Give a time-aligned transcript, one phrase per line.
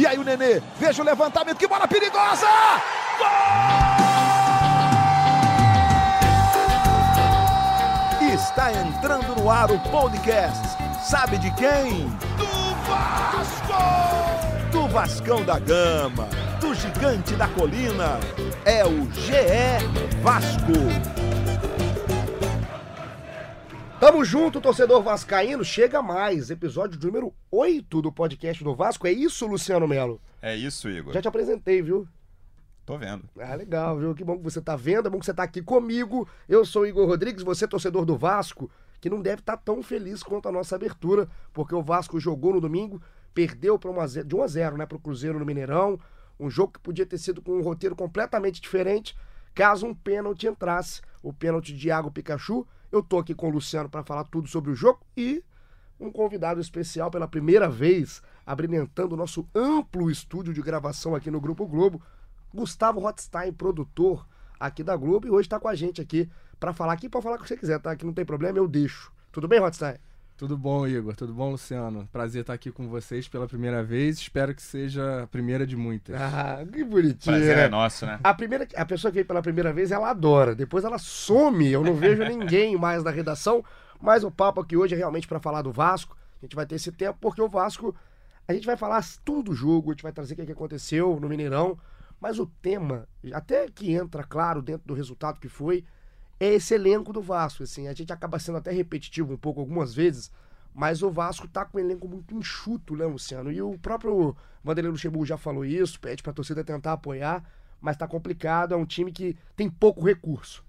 [0.00, 2.46] E aí o Nenê, veja o levantamento, que bola perigosa!
[3.18, 3.26] Gol!
[8.32, 10.78] Está entrando no ar o podcast.
[11.04, 12.08] Sabe de quem?
[12.38, 12.46] Do
[12.88, 13.74] Vasco!
[14.72, 16.30] Do Vascão da Gama,
[16.60, 18.18] do Gigante da Colina.
[18.64, 19.84] É o GE
[20.22, 21.39] Vasco.
[24.00, 25.62] Tamo junto, torcedor vascaíno.
[25.62, 29.06] Chega mais, episódio número 8 do podcast do Vasco.
[29.06, 30.18] É isso, Luciano Melo?
[30.40, 31.12] É isso, Igor.
[31.12, 32.08] Já te apresentei, viu?
[32.86, 33.28] Tô vendo.
[33.38, 34.14] Ah, legal, viu?
[34.14, 36.26] Que bom que você tá vendo, é bom que você tá aqui comigo.
[36.48, 38.70] Eu sou o Igor Rodrigues, você torcedor do Vasco,
[39.02, 42.54] que não deve estar tá tão feliz quanto a nossa abertura, porque o Vasco jogou
[42.54, 43.02] no domingo,
[43.34, 46.00] perdeu pra uma, de 1 a 0 né, pro Cruzeiro no Mineirão.
[46.38, 49.14] Um jogo que podia ter sido com um roteiro completamente diferente,
[49.54, 51.02] caso um pênalti entrasse.
[51.22, 54.70] O pênalti de Iago Pikachu eu tô aqui com o Luciano para falar tudo sobre
[54.70, 55.42] o jogo e
[55.98, 61.40] um convidado especial pela primeira vez, abrilhantando o nosso amplo estúdio de gravação aqui no
[61.40, 62.02] Grupo Globo,
[62.52, 64.26] Gustavo Rothstein, produtor
[64.58, 67.36] aqui da Globo, e hoje está com a gente aqui para falar aqui, pode falar
[67.36, 67.94] o que você quiser, tá?
[67.94, 69.12] Que não tem problema, eu deixo.
[69.30, 69.96] Tudo bem, Rothstein?
[70.40, 71.14] Tudo bom, Igor?
[71.14, 72.08] Tudo bom, Luciano?
[72.10, 74.16] Prazer estar aqui com vocês pela primeira vez.
[74.16, 76.18] Espero que seja a primeira de muitas.
[76.18, 77.36] Ah, que bonitinho.
[77.36, 77.64] Prazer né?
[77.64, 78.18] é nosso, né?
[78.24, 80.54] A, primeira, a pessoa que veio pela primeira vez, ela adora.
[80.54, 81.70] Depois ela some.
[81.70, 83.62] Eu não vejo ninguém mais na redação.
[84.00, 86.16] Mas o papo aqui hoje é realmente para falar do Vasco.
[86.40, 87.94] A gente vai ter esse tempo, porque o Vasco.
[88.48, 91.28] A gente vai falar tudo do jogo, a gente vai trazer o que aconteceu no
[91.28, 91.78] Mineirão.
[92.18, 95.84] Mas o tema, até que entra claro dentro do resultado que foi,
[96.40, 97.62] é esse elenco do Vasco.
[97.62, 100.32] Assim, a gente acaba sendo até repetitivo um pouco algumas vezes
[100.74, 103.50] mas o Vasco tá com um elenco muito enxuto, né, Luciano?
[103.50, 107.44] E o próprio Vanderlei Luxemburgo já falou isso, pede pra torcida tentar apoiar,
[107.80, 110.64] mas tá complicado, é um time que tem pouco recurso.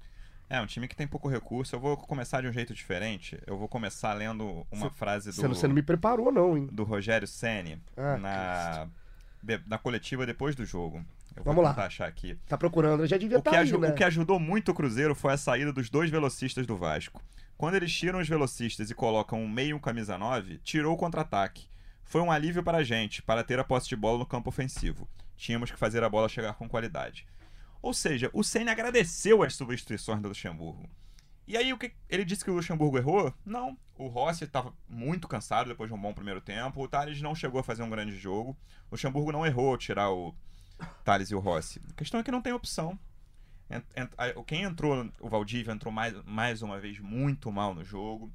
[0.50, 1.74] É, um time que tem pouco recurso.
[1.74, 3.42] Eu vou começar de um jeito diferente.
[3.48, 5.36] Eu vou começar lendo uma Cê, frase do.
[5.36, 6.68] Você não, não, me preparou, não, hein?
[6.70, 11.06] Do Rogério Ceni ah, na, na coletiva depois do jogo.
[11.36, 11.72] Eu Vamos lá.
[11.72, 12.38] achar aqui.
[12.48, 13.90] Tá procurando, já devia o estar que, tá aí, né?
[13.90, 17.22] o que ajudou muito o Cruzeiro foi a saída dos dois velocistas do Vasco.
[17.58, 20.98] Quando eles tiram os velocistas e colocam um meio e um camisa 9, tirou o
[20.98, 21.70] contra-ataque.
[22.04, 25.08] Foi um alívio para a gente, para ter a posse de bola no campo ofensivo.
[25.38, 27.26] Tínhamos que fazer a bola chegar com qualidade.
[27.82, 30.90] Ou seja, o Senna agradeceu as substituições do Luxemburgo.
[31.48, 33.34] E aí, o que ele disse que o Luxemburgo errou?
[33.46, 33.78] Não.
[33.98, 36.82] O Rossi estava muito cansado depois de um bom primeiro tempo.
[36.82, 38.52] O Thales não chegou a fazer um grande jogo.
[38.90, 40.34] O Luxemburgo não errou tirar o
[41.04, 41.82] Thales e o Rossi.
[41.90, 42.98] A questão é que não tem opção.
[44.46, 48.32] Quem entrou, o Valdívia entrou mais, mais uma vez muito mal no jogo.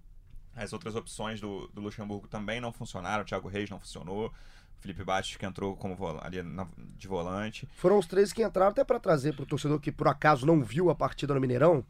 [0.54, 3.22] As outras opções do, do Luxemburgo também não funcionaram.
[3.22, 4.28] O Thiago Reis não funcionou.
[4.28, 7.68] O Felipe Bastos que entrou como ali na, de volante.
[7.74, 10.62] Foram os três que entraram até para trazer para o torcedor que por acaso não
[10.62, 11.84] viu a partida no Mineirão.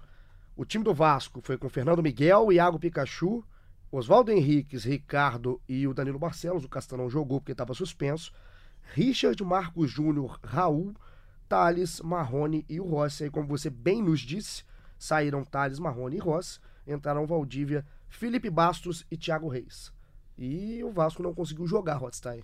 [0.56, 3.44] O time do Vasco foi com Fernando Miguel, Iago Pikachu,
[3.92, 6.64] Oswaldo Henriques, Ricardo e o Danilo Barcelos.
[6.64, 8.32] O Castanão jogou porque estava suspenso.
[8.94, 10.94] Richard, Marcos Júnior, Raul,
[11.48, 13.24] Thales, Marrone e o Rossi.
[13.24, 14.64] Aí, como você bem nos disse,
[14.98, 16.58] saíram Thales, Marrone e Rossi.
[16.86, 19.92] Entraram Valdívia, Felipe Bastos e Thiago Reis.
[20.38, 22.42] E o Vasco não conseguiu jogar, Rothstein.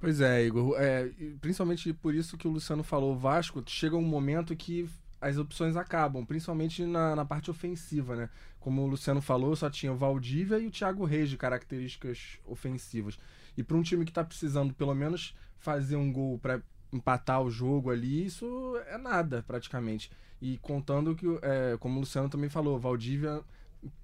[0.00, 0.74] Pois é, Igor.
[0.78, 1.10] É,
[1.40, 4.88] principalmente por isso que o Luciano falou, o Vasco chega um momento que
[5.20, 8.30] as opções acabam, principalmente na, na parte ofensiva, né?
[8.60, 13.18] Como o Luciano falou, só tinha o Valdívia e o Thiago Reis de características ofensivas.
[13.56, 16.60] E para um time que está precisando pelo menos fazer um gol para
[16.92, 20.10] empatar o jogo ali, isso é nada praticamente.
[20.40, 23.42] E contando que, é, como o Luciano também falou, Valdívia,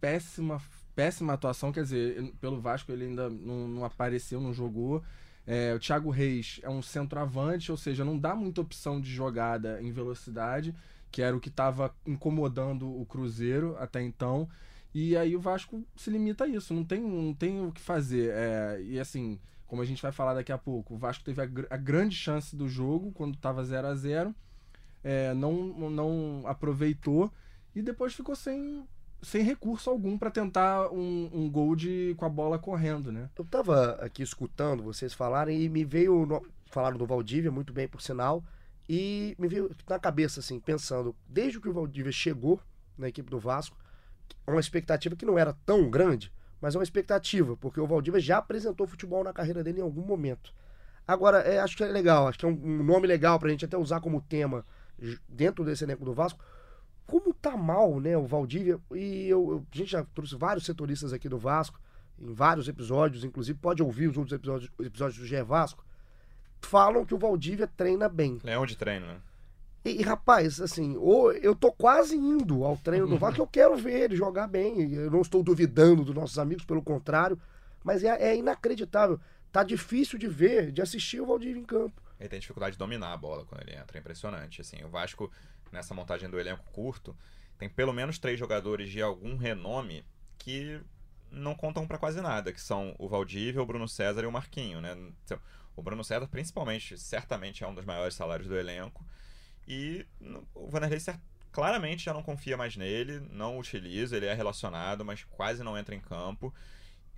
[0.01, 0.61] péssima,
[0.95, 5.03] péssima atuação, quer dizer, pelo Vasco ele ainda não, não apareceu, não jogou.
[5.47, 9.83] É, o Thiago Reis é um centroavante, ou seja, não dá muita opção de jogada
[9.83, 10.75] em velocidade,
[11.11, 14.49] que era o que estava incomodando o Cruzeiro até então.
[14.95, 18.31] E aí o Vasco se limita a isso, não tem, não tem o que fazer.
[18.35, 21.49] É, e assim, como a gente vai falar daqui a pouco, o Vasco teve a,
[21.71, 24.35] a grande chance do jogo quando estava 0 a 0
[25.03, 27.33] é, não, não aproveitou
[27.75, 28.87] e depois ficou sem,
[29.23, 33.31] sem recurso algum para tentar um, um, gol de, com a bola correndo, né?
[33.37, 36.27] Eu estava aqui escutando vocês falarem e me veio.
[36.27, 38.43] No, falaram do Valdívia, muito bem por sinal,
[38.89, 42.61] e me veio na cabeça, assim, pensando, desde que o Valdívia chegou
[42.97, 43.77] na equipe do Vasco,
[44.47, 48.39] uma expectativa que não era tão grande, mas é uma expectativa, porque o Valdívia já
[48.39, 50.53] apresentou futebol na carreira dele em algum momento.
[51.07, 53.65] Agora, é, acho que é legal, acho que é um, um nome legal pra gente
[53.65, 54.65] até usar como tema
[55.29, 56.45] dentro desse elenco do Vasco.
[57.07, 61.13] Como tá mal, né, o Valdívia, e eu, eu, a gente já trouxe vários setoristas
[61.13, 61.81] aqui do Vasco,
[62.19, 65.85] em vários episódios, inclusive pode ouvir os outros episódios, episódios do GE Vasco,
[66.61, 68.39] falam que o Valdívia treina bem.
[68.45, 69.17] Leão de treino, né?
[69.85, 74.03] E, rapaz, assim, ou eu tô quase indo ao treino do Vasco, eu quero ver
[74.03, 74.93] ele jogar bem.
[74.95, 77.39] Eu não estou duvidando dos nossos amigos, pelo contrário.
[77.83, 79.19] Mas é, é inacreditável.
[79.51, 82.01] tá difícil de ver, de assistir o Valdívia em campo.
[82.19, 84.61] Ele tem dificuldade de dominar a bola quando ele entra, é impressionante.
[84.61, 85.31] Assim, o Vasco,
[85.73, 87.17] nessa montagem do elenco curto,
[87.59, 90.05] tem pelo menos três jogadores de algum renome
[90.39, 90.81] que
[91.33, 94.81] não contam para quase nada, que são o Valdívia, o Bruno César e o Marquinho,
[94.81, 94.97] né?
[95.25, 95.39] Então,
[95.75, 99.05] o Bruno César, principalmente, certamente é um dos maiores salários do elenco.
[99.73, 100.07] E
[100.55, 101.01] o Vanderlei
[101.51, 105.95] claramente já não confia mais nele, não utiliza, ele é relacionado, mas quase não entra
[105.95, 106.53] em campo.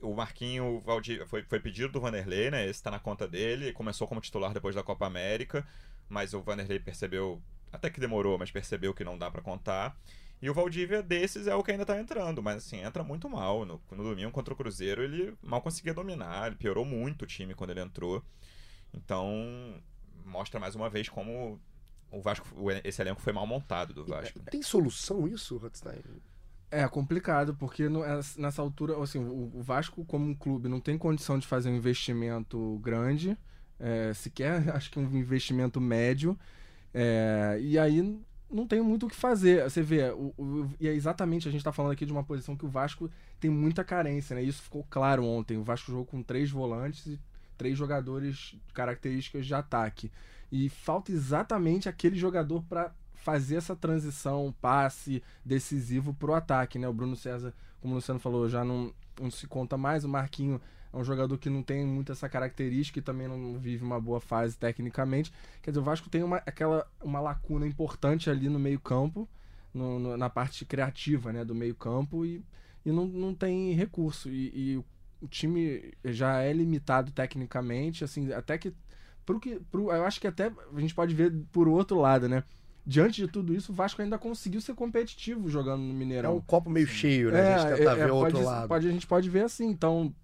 [0.01, 0.81] O Marquinho
[1.27, 2.63] foi, foi pedido do Vanderlei, né?
[2.63, 5.67] Esse está na conta dele, começou como titular depois da Copa América,
[6.09, 7.43] mas o Vanderlei percebeu,
[7.73, 9.97] até que demorou, mas percebeu que não dá para contar.
[10.41, 13.65] E o Valdívia desses é o que ainda tá entrando, mas assim, entra muito mal.
[13.67, 17.53] No, no domingo contra o Cruzeiro ele mal conseguia dominar, ele piorou muito o time
[17.53, 18.23] quando ele entrou.
[18.93, 19.83] Então,
[20.25, 21.61] mostra mais uma vez como
[22.17, 22.47] o Vasco,
[22.85, 24.41] esse elenco foi mal montado do Vasco.
[24.51, 26.01] Tem solução isso, Rothstein?
[26.71, 30.99] É complicado, porque no, é, nessa altura, assim, o, Vasco, como um clube, não tem
[30.99, 33.39] condição de fazer um investimento grande,
[33.79, 36.39] é, sequer acho que um investimento médio.
[36.93, 38.03] É, e aí
[38.51, 39.63] não tem muito o que fazer.
[39.65, 42.57] Você vê, o, o, e é exatamente, a gente está falando aqui de uma posição
[42.57, 44.43] que o Vasco tem muita carência, né?
[44.43, 45.57] Isso ficou claro ontem.
[45.57, 47.21] O Vasco jogou com três volantes e
[47.57, 50.11] três jogadores características de ataque.
[50.57, 56.87] E falta exatamente aquele jogador para fazer essa transição, passe decisivo para o ataque, né?
[56.87, 60.05] O Bruno César, como o Luciano falou, já não, não se conta mais.
[60.05, 60.61] O Marquinho
[60.93, 64.21] é um jogador que não tem muito essa característica e também não vive uma boa
[64.21, 65.33] fase tecnicamente.
[65.61, 69.29] Quer dizer, o Vasco tem uma, aquela, uma lacuna importante ali no meio-campo,
[70.17, 72.45] na parte criativa né, do meio-campo, e,
[72.87, 74.29] e não, não tem recurso.
[74.29, 74.85] E, e
[75.21, 78.73] o time já é limitado tecnicamente, assim, até que.
[79.25, 82.45] Pro que pro, eu acho que até a gente pode ver por outro lado, né?
[82.87, 86.31] Diante de tudo isso, o Vasco ainda conseguiu ser competitivo jogando no Mineirão.
[86.31, 87.41] É um copo meio cheio, né?
[87.41, 88.69] É, a gente tenta é, ver é, o outro pode, lado.
[88.69, 89.71] Pode, a gente pode ver assim.
[89.71, 90.15] Então,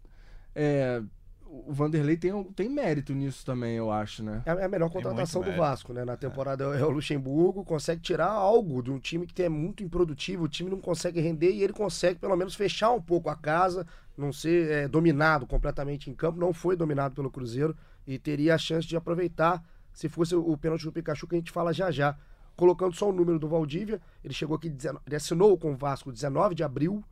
[0.54, 1.02] é,
[1.46, 4.42] o Vanderlei tem, tem mérito nisso também, eu acho, né?
[4.46, 6.04] É a melhor contratação do Vasco, né?
[6.04, 6.80] Na temporada é.
[6.80, 6.84] é.
[6.84, 10.80] o Luxemburgo, consegue tirar algo de um time que é muito improdutivo, o time não
[10.80, 13.86] consegue render e ele consegue pelo menos fechar um pouco a casa,
[14.16, 17.76] não ser é, dominado completamente em campo, não foi dominado pelo Cruzeiro
[18.10, 19.62] e teria a chance de aproveitar
[19.92, 22.16] se fosse o pênalti do Pikachu que a gente fala já já.
[22.56, 24.74] Colocando só o número do Valdívia, ele chegou aqui,
[25.06, 27.04] ele assinou com o Vasco 19 de abril,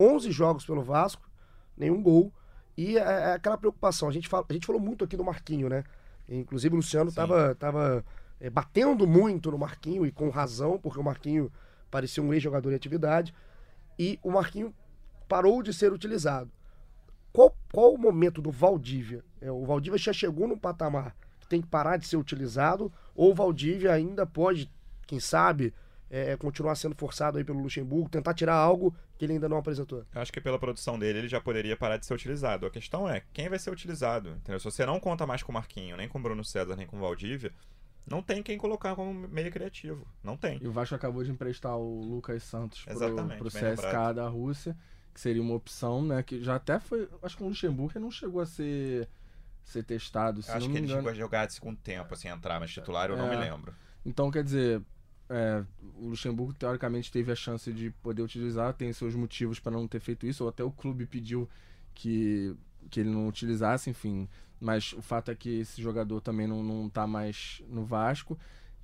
[0.00, 1.28] 11 jogos pelo Vasco,
[1.76, 2.32] nenhum gol.
[2.76, 5.68] E é, é aquela preocupação, a gente, fala, a gente falou muito aqui do Marquinho,
[5.68, 5.84] né?
[6.26, 8.04] Inclusive o Luciano estava tava,
[8.40, 11.52] é, batendo muito no Marquinho e com razão, porque o Marquinho
[11.90, 13.34] parecia um ex-jogador em atividade.
[13.98, 14.74] E o Marquinho
[15.28, 16.50] parou de ser utilizado.
[17.32, 19.24] Qual, qual o momento do Valdívia?
[19.40, 23.30] É, o Valdívia já chegou num patamar que tem que parar de ser utilizado, ou
[23.30, 24.70] o Valdívia ainda pode,
[25.06, 25.72] quem sabe,
[26.10, 30.04] é, continuar sendo forçado aí pelo Luxemburgo, tentar tirar algo que ele ainda não apresentou?
[30.14, 32.66] Eu acho que pela produção dele ele já poderia parar de ser utilizado.
[32.66, 34.30] A questão é quem vai ser utilizado.
[34.30, 34.58] Entendeu?
[34.58, 36.96] Se você não conta mais com o Marquinho, nem com o Bruno César, nem com
[36.96, 37.52] o Valdívia,
[38.06, 40.06] não tem quem colocar como meio criativo.
[40.22, 40.58] Não tem.
[40.62, 44.76] E o Vasco acabou de emprestar o Lucas Santos para o CSK da Rússia
[45.12, 46.22] que seria uma opção, né?
[46.22, 47.08] Que já até foi.
[47.22, 49.08] Acho que o Luxemburgo não chegou a ser,
[49.64, 50.42] ser testado.
[50.42, 50.98] Se acho que ele engano.
[50.98, 53.74] chegou a jogar de segundo tempo, assim, entrar, mas titular eu é, não me lembro.
[54.04, 54.82] Então, quer dizer,
[55.28, 55.62] é,
[55.96, 60.00] o Luxemburgo teoricamente teve a chance de poder utilizar, tem seus motivos para não ter
[60.00, 61.48] feito isso, ou até o clube pediu
[61.94, 62.56] que,
[62.90, 64.28] que ele não utilizasse, enfim.
[64.60, 68.38] Mas o fato é que esse jogador também não, não tá mais no Vasco.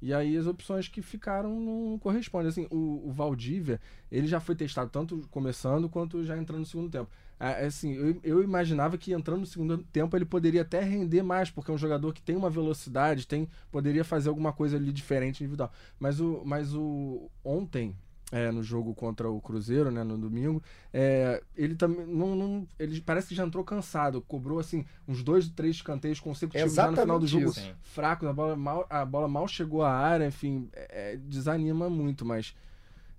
[0.04, 2.48] E aí as opções que ficaram não correspondem.
[2.48, 3.80] Assim, o, o Valdívia,
[4.12, 7.10] ele já foi testado tanto começando quanto já entrando no segundo tempo.
[7.40, 11.50] É, assim, eu, eu, imaginava que entrando no segundo tempo ele poderia até render mais,
[11.50, 15.42] porque é um jogador que tem uma velocidade, tem poderia fazer alguma coisa ali diferente
[15.42, 15.72] individual.
[15.98, 17.96] Mas o, mas o ontem,
[18.34, 20.60] é, no jogo contra o Cruzeiro, né, no domingo,
[20.92, 25.48] é, ele também não, não, ele parece que já entrou cansado, cobrou assim uns dois,
[25.48, 27.72] três escanteios consecutivos já no final do jogo, isso.
[27.82, 32.56] fraco, a bola mal, a bola mal chegou à área, enfim, é, desanima muito, mas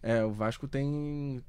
[0.04, 1.42] é, o Vasco tem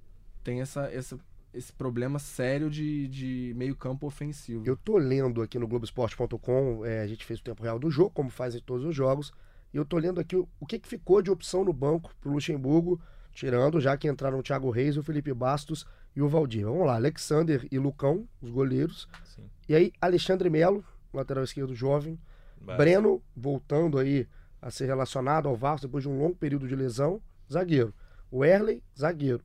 [0.44, 1.18] tem essa, essa
[1.52, 4.62] esse problema sério de, de meio campo ofensivo.
[4.64, 8.10] Eu tô lendo aqui no Globoesporte.com, é, a gente fez o tempo real do jogo,
[8.10, 9.32] como faz em todos os jogos,
[9.74, 12.30] e eu tô lendo aqui o, o que, que ficou de opção no banco pro
[12.30, 13.00] Luxemburgo
[13.36, 16.64] Tirando, já que entraram o Thiago Reis, o Felipe Bastos e o Valdir.
[16.64, 19.06] Vamos lá, Alexander e Lucão, os goleiros.
[19.24, 19.42] Sim.
[19.68, 22.18] E aí, Alexandre Melo, lateral esquerdo jovem.
[22.58, 24.26] Breno, voltando aí
[24.60, 27.20] a ser relacionado ao Vasco depois de um longo período de lesão,
[27.52, 27.92] zagueiro.
[28.30, 29.44] O Erley, zagueiro.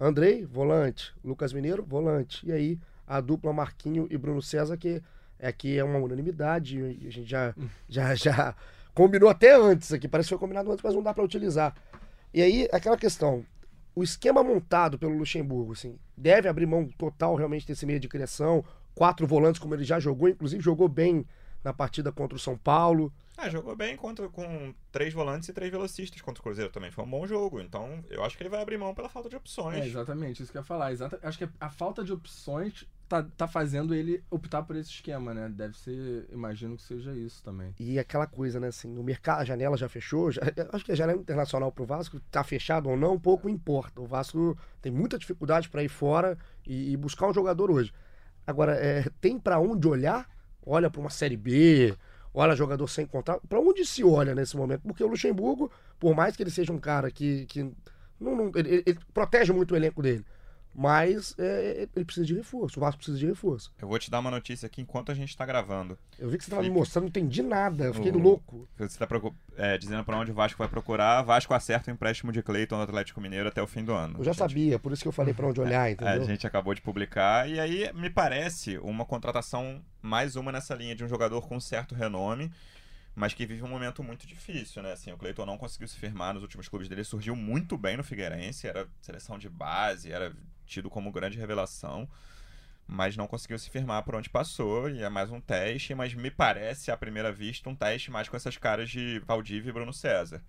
[0.00, 1.14] Andrei, volante.
[1.22, 2.44] Lucas Mineiro, volante.
[2.44, 5.00] E aí, a dupla Marquinho e Bruno César, que
[5.40, 6.82] aqui é uma unanimidade.
[6.82, 7.54] A gente já,
[7.88, 8.56] já, já
[8.92, 10.08] combinou até antes aqui.
[10.08, 11.72] Parece que foi combinado antes, mas não dá para utilizar.
[12.34, 13.44] E aí, aquela questão,
[13.94, 18.64] o esquema montado pelo Luxemburgo, assim, deve abrir mão total realmente desse meio de criação,
[18.94, 21.26] quatro volantes, como ele já jogou, inclusive jogou bem
[21.64, 23.12] na partida contra o São Paulo.
[23.36, 26.90] Ah, jogou bem contra, com três volantes e três velocistas contra o Cruzeiro também.
[26.90, 27.60] Foi um bom jogo.
[27.60, 29.78] Então, eu acho que ele vai abrir mão pela falta de opções.
[29.78, 30.92] É, exatamente, isso que eu ia falar.
[30.92, 35.34] Exata, acho que a falta de opções tá, tá fazendo ele optar por esse esquema,
[35.34, 35.48] né?
[35.48, 37.74] Deve ser, imagino que seja isso também.
[37.78, 40.40] E aquela coisa, né, assim, o mercado, a janela já fechou, já,
[40.72, 44.00] acho que a janela internacional pro Vasco tá fechado ou não, pouco importa.
[44.00, 47.92] O Vasco tem muita dificuldade para ir fora e, e, buscar um jogador hoje.
[48.46, 50.28] Agora, é, tem para onde olhar?
[50.64, 51.94] Olha para uma Série B,
[52.32, 53.46] olha jogador sem contrato.
[53.48, 54.82] Para onde se olha nesse momento?
[54.82, 57.62] Porque o Luxemburgo, por mais que ele seja um cara que, que
[58.20, 60.24] não, não ele, ele, protege muito o elenco dele,
[60.74, 62.78] mas é, ele precisa de reforço.
[62.78, 63.72] O Vasco precisa de reforço.
[63.80, 65.98] Eu vou te dar uma notícia aqui enquanto a gente está gravando.
[66.18, 67.84] Eu vi que você estava me mostrando, não entendi nada.
[67.84, 68.18] Eu fiquei o...
[68.18, 68.68] louco.
[68.78, 69.06] Você está
[69.56, 71.22] é, dizendo para onde o Vasco vai procurar.
[71.22, 74.18] Vasco acerta o empréstimo de Cleiton no Atlético Mineiro até o fim do ano.
[74.18, 74.38] Eu já gente...
[74.38, 76.22] sabia, por isso que eu falei para onde olhar, é, entendeu?
[76.22, 77.48] A gente acabou de publicar.
[77.48, 81.94] E aí me parece uma contratação, mais uma nessa linha de um jogador com certo
[81.94, 82.50] renome
[83.14, 84.92] mas que vive um momento muito difícil, né?
[84.92, 88.02] Assim, o Cleiton não conseguiu se firmar nos últimos clubes dele, surgiu muito bem no
[88.02, 90.34] Figueirense, era seleção de base, era
[90.66, 92.08] tido como grande revelação,
[92.86, 96.30] mas não conseguiu se firmar por onde passou, e é mais um teste, mas me
[96.30, 100.42] parece, à primeira vista, um teste mais com essas caras de Valdívia e Bruno César.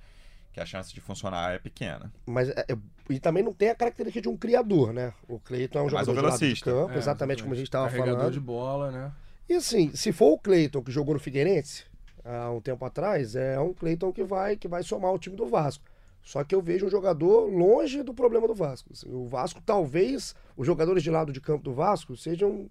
[0.51, 2.13] Que a chance de funcionar é pequena.
[2.27, 2.63] Mas é,
[3.09, 5.11] e também não tem a característica de um criador, né?
[5.27, 6.69] O Cleiton é um é jogador um velocista.
[6.69, 8.31] de campo, é, exatamente como a gente estava falando.
[8.31, 9.11] de bola, né?
[9.49, 11.85] E assim, se for o Cleiton que jogou no Figueirense,
[12.23, 15.47] há um tempo atrás, é um Cleiton que vai, que vai somar o time do
[15.47, 15.83] Vasco.
[16.23, 18.89] Só que eu vejo um jogador longe do problema do Vasco.
[18.93, 22.69] Assim, o Vasco, talvez, os jogadores de lado de campo do Vasco sejam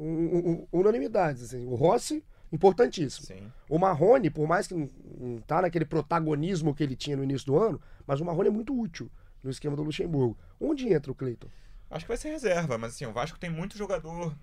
[0.00, 1.42] um, um, um, unanimidades.
[1.42, 1.66] Assim.
[1.66, 3.26] O Rossi, importantíssimo.
[3.26, 3.52] Sim.
[3.68, 7.46] O Marrone, por mais que não, não tá naquele protagonismo que ele tinha no início
[7.46, 9.10] do ano, mas o Marrone é muito útil
[9.42, 10.36] no esquema do Luxemburgo.
[10.58, 11.48] Onde entra o Cleiton?
[11.90, 14.34] Acho que vai ser reserva, mas assim, o Vasco tem muito jogador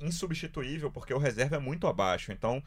[0.00, 2.32] insubstituível, porque o reserva é muito abaixo.
[2.32, 2.60] Então,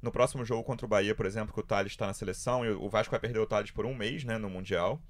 [0.00, 2.70] no próximo jogo contra o Bahia, por exemplo, que o Thales está na seleção, e
[2.70, 5.00] o Vasco vai perder o Thales por um mês, né, no Mundial,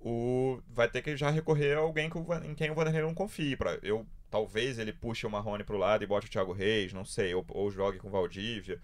[0.00, 0.60] o...
[0.68, 2.26] vai ter que já recorrer a alguém que o...
[2.44, 3.56] em quem o Vanderlei não confie.
[3.56, 3.78] Pra...
[3.82, 7.34] Eu, talvez ele puxe o Marrone pro lado e bote o Thiago Reis, não sei,
[7.34, 8.80] ou, ou jogue com o Valdívia,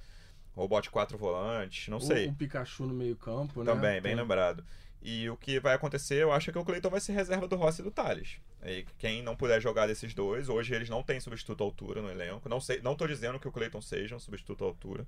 [0.57, 2.29] ou bote quatro volantes, não o, sei.
[2.29, 3.73] O Pikachu no meio campo, né?
[3.73, 4.15] Também, bem Tem...
[4.15, 4.65] lembrado.
[5.05, 7.83] E o que vai acontecer, eu acho que o Cleiton vai ser reserva do Rossi
[7.83, 8.39] e do Thales.
[8.65, 12.11] E quem não puder jogar desses dois, hoje eles não têm substituto à altura no
[12.11, 12.49] elenco.
[12.49, 15.07] Não sei, não tô dizendo que o Cleiton seja um substituto à altura.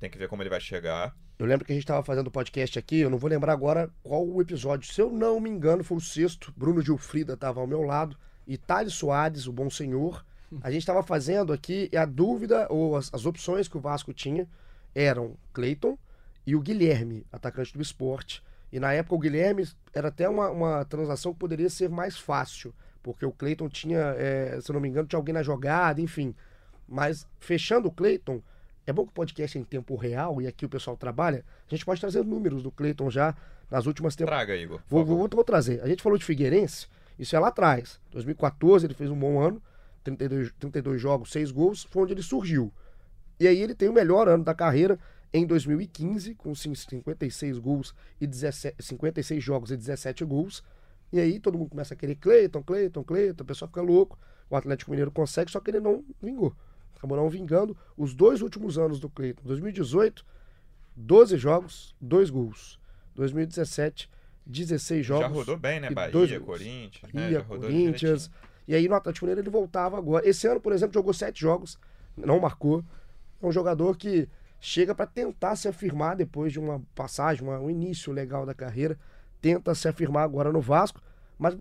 [0.00, 1.14] Tem que ver como ele vai chegar.
[1.38, 4.26] Eu lembro que a gente estava fazendo podcast aqui, eu não vou lembrar agora qual
[4.26, 4.90] o episódio.
[4.90, 6.50] Se eu não me engano, foi o sexto.
[6.56, 8.16] Bruno Gilfrida estava ao meu lado.
[8.46, 10.24] E Thales Soares, o bom senhor.
[10.62, 14.14] A gente estava fazendo aqui e a dúvida, ou as, as opções que o Vasco
[14.14, 14.48] tinha
[14.94, 15.98] eram Cleiton
[16.46, 18.42] e o Guilherme, atacante do esporte.
[18.72, 22.74] E na época o Guilherme era até uma, uma transação que poderia ser mais fácil,
[23.02, 26.34] porque o Cleiton tinha, é, se não me engano, tinha alguém na jogada, enfim.
[26.86, 28.42] Mas fechando o Cleiton,
[28.86, 31.44] é bom que o podcast é em tempo real e aqui o pessoal trabalha.
[31.66, 33.34] A gente pode trazer números do Cleiton já
[33.70, 34.46] nas últimas temporadas.
[34.46, 34.80] Traga, Igor.
[34.88, 35.82] Vou, vou, vou, trazer.
[35.82, 36.86] A gente falou de Figueirense,
[37.18, 38.00] isso é lá atrás.
[38.10, 39.62] 2014 ele fez um bom ano,
[40.04, 42.72] 32, 32 jogos, 6 gols, foi onde ele surgiu.
[43.38, 44.98] E aí ele tem o melhor ano da carreira,
[45.32, 50.62] em 2015, com 56 gols e 17, 56 jogos e 17 gols.
[51.12, 54.18] E aí todo mundo começa a querer Cleiton, Cleiton, Cleiton, o pessoal fica louco.
[54.50, 56.54] O Atlético Mineiro consegue, só que ele não vingou.
[56.96, 59.42] Acabou não vingando os dois últimos anos do Cleiton.
[59.44, 60.24] 2018,
[60.96, 62.78] 12 jogos, 2 gols.
[63.14, 64.10] 2017,
[64.46, 65.26] 16 jogos.
[65.26, 65.90] Já rodou bem, né?
[65.90, 67.12] Bahia, dois Corinthians.
[67.12, 67.22] Né?
[67.22, 67.44] Bahia, né?
[67.44, 68.30] Corinthians.
[68.66, 70.28] E aí no Atlético Mineiro ele voltava agora.
[70.28, 71.78] Esse ano, por exemplo, jogou 7 jogos,
[72.16, 72.84] não marcou.
[73.40, 74.28] É um jogador que
[74.60, 78.98] chega para tentar se afirmar depois de uma passagem, uma, um início legal da carreira,
[79.40, 81.00] tenta se afirmar agora no Vasco,
[81.38, 81.56] mas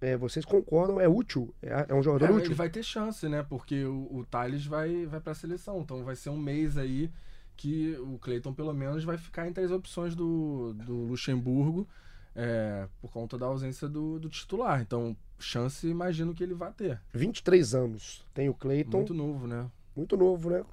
[0.00, 2.46] é, vocês concordam, é útil, é, é um jogador é, útil.
[2.46, 3.42] Ele vai ter chance, né?
[3.42, 7.10] Porque o, o Thales vai, vai para a seleção, então vai ser um mês aí
[7.56, 11.86] que o Cleiton pelo menos vai ficar entre as opções do, do Luxemburgo
[12.34, 14.80] é, por conta da ausência do, do, titular.
[14.80, 17.00] Então, chance imagino que ele vai ter.
[17.12, 18.98] 23 anos tem o Cleiton.
[18.98, 19.70] Muito novo, né?
[20.00, 20.64] Muito novo, né?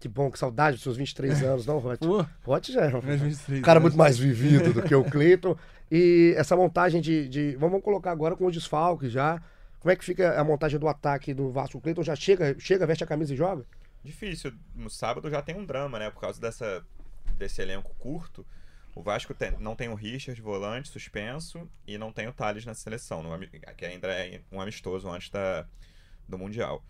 [0.00, 1.98] Que bom, que saudade dos seus 23 anos, não, Rot?
[1.98, 5.54] Pô, Rot já é um cara muito mais vivido do que o Cleiton.
[5.90, 9.42] E essa montagem de, de, Vamos colocar agora com o desfalque já.
[9.78, 11.76] Como é que fica a montagem do ataque do Vasco?
[11.76, 13.62] O Cleiton já chega, chega, veste a camisa e joga?
[14.02, 14.54] Difícil.
[14.74, 16.08] No sábado já tem um drama, né?
[16.08, 16.82] Por causa dessa,
[17.36, 18.46] desse elenco curto.
[18.94, 22.72] O Vasco tem, não tem o Richard volante suspenso e não tem o Thales na
[22.72, 23.38] seleção, no,
[23.76, 25.66] que ainda é um amistoso antes da,
[26.26, 26.82] do Mundial.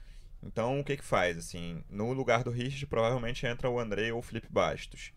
[0.42, 1.38] Então, o que que faz?
[1.38, 5.12] Assim, no lugar do Richard, provavelmente entra o André ou o Felipe Bastos.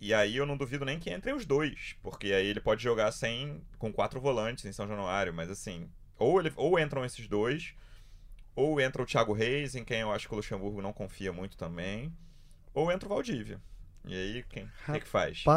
[0.00, 3.12] E aí eu não duvido nem que entrem os dois, porque aí ele pode jogar
[3.12, 7.74] sem com quatro volantes em São Januário, mas assim, ou ele ou entram esses dois,
[8.54, 11.56] Ou entra o Thiago Reis, em quem eu acho que o Luxemburgo não confia muito
[11.56, 12.14] também.
[12.74, 13.60] Ou entra o Valdívia.
[14.04, 15.50] E aí, quem o que, que faz?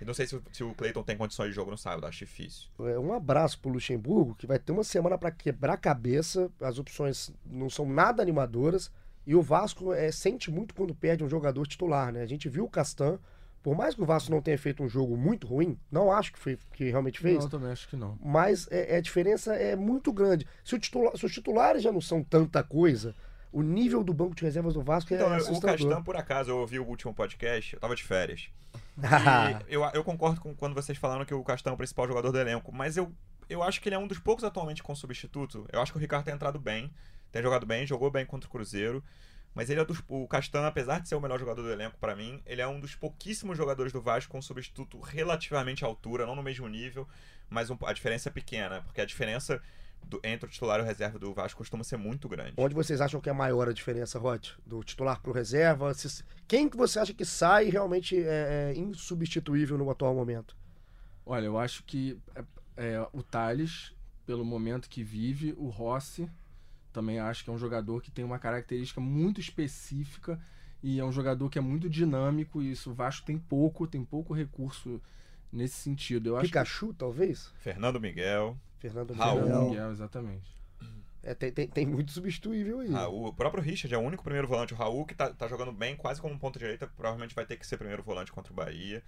[0.00, 2.18] E não sei se, o- se o Cleiton tem condições de jogo no sábado, acho
[2.20, 2.68] difícil.
[2.80, 6.50] é, um abraço pro Luxemburgo, que vai ter uma semana pra quebrar a cabeça.
[6.60, 8.90] As opções não são nada animadoras.
[9.26, 12.22] E o Vasco é, sente muito quando perde um jogador titular, né?
[12.22, 13.18] A gente viu o Castan.
[13.62, 16.38] Por mais que o Vasco não tenha feito um jogo muito ruim, não acho que,
[16.38, 17.36] foi, que realmente fez.
[17.36, 18.18] Não, eu também acho que não.
[18.24, 20.46] mas é, é- a diferença é muito grande.
[20.64, 23.14] Se, o titula- se os titulares já não são tanta coisa,
[23.52, 25.54] o nível do banco de reservas do Vasco Então, é o.
[25.88, 28.48] Castan, por acaso, eu ouvi o último podcast, eu tava de férias.
[29.68, 32.38] Eu, eu concordo com quando vocês falaram que o Castan é o principal jogador do
[32.38, 33.12] elenco, mas eu,
[33.48, 35.66] eu acho que ele é um dos poucos atualmente com substituto.
[35.72, 36.92] Eu acho que o Ricardo tem entrado bem,
[37.32, 39.02] tem jogado bem, jogou bem contra o Cruzeiro.
[39.52, 40.00] Mas ele é dos.
[40.06, 42.78] O Castan, apesar de ser o melhor jogador do elenco pra mim, ele é um
[42.78, 47.08] dos pouquíssimos jogadores do Vasco com substituto relativamente à altura, não no mesmo nível,
[47.48, 49.60] mas um- a diferença é pequena, porque a diferença
[50.06, 52.54] do- entre o titular e o reserva do Vasco costuma ser muito grande.
[52.56, 54.48] Onde vocês acham que é maior a diferença, Rod?
[54.66, 55.92] Do titular pro reserva?
[55.94, 60.56] Se- Quem que você acha que sai realmente é, é insubstituível no atual momento?
[61.24, 62.44] Olha, eu acho que é,
[62.76, 63.92] é, o Thales,
[64.26, 66.28] pelo momento que vive, o Rossi,
[66.92, 70.40] também acho que é um jogador que tem uma característica muito específica
[70.82, 74.04] e é um jogador que é muito dinâmico e isso o Vasco tem pouco, tem
[74.04, 75.00] pouco recurso
[75.52, 76.30] nesse sentido.
[76.30, 77.52] Eu acho Pikachu, talvez?
[77.60, 79.42] Fernando Miguel, Fernando Raul.
[79.42, 79.64] Miguel.
[79.68, 80.58] Miguel, exatamente.
[81.22, 82.94] É, tem, tem, tem muito substituível aí.
[82.94, 84.72] Ah, o próprio Richard é o único primeiro volante.
[84.72, 87.66] O Raul, que tá, tá jogando bem, quase como ponta direita, provavelmente vai ter que
[87.66, 89.02] ser primeiro volante contra o Bahia.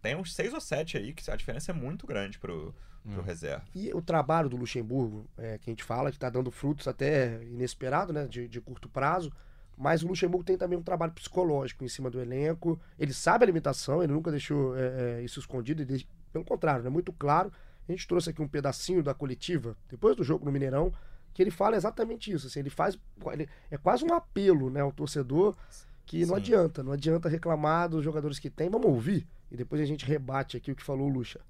[0.00, 3.22] Tem uns seis ou sete aí, que a diferença é muito grande pro, pro Hum.
[3.22, 3.64] reserva.
[3.74, 7.42] E o trabalho do Luxemburgo, é, que a gente fala, que tá dando frutos até
[7.44, 8.26] inesperado, né?
[8.26, 9.30] De, de curto prazo.
[9.76, 12.80] Mas o Luxemburgo tem também um trabalho psicológico em cima do elenco.
[12.98, 15.82] Ele sabe a limitação, ele nunca deixou é, é, isso escondido.
[15.82, 17.52] ele- pelo contrário, é muito claro.
[17.88, 20.92] A gente trouxe aqui um pedacinho da coletiva, depois do jogo no Mineirão,
[21.32, 22.46] que ele fala exatamente isso.
[22.46, 22.98] assim, ele faz.
[23.32, 25.56] ele- é quase um apelo né, ao torcedor
[26.04, 26.40] que não Sim.
[26.40, 26.82] adianta.
[26.82, 28.68] Não adianta reclamar dos jogadores que tem.
[28.68, 29.26] Vamos ouvir.
[29.50, 31.40] E depois a gente rebate aqui o que falou o Luxa.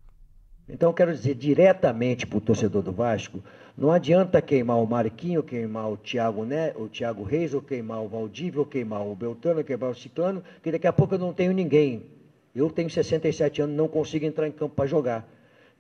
[0.69, 3.43] Então, eu quero dizer diretamente para o torcedor do Vasco:
[3.77, 8.09] não adianta queimar o Mariquinho, queimar o Thiago, né, o Thiago Reis, ou queimar o
[8.09, 11.33] Valdívia, ou queimar o Beltrano, ou queimar o Ciclano, que daqui a pouco eu não
[11.33, 12.05] tenho ninguém.
[12.55, 15.27] Eu tenho 67 anos, não consigo entrar em campo para jogar.